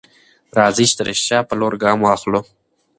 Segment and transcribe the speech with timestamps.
[0.57, 2.41] راځئ چې د رښتيا په لور ګام واخلو.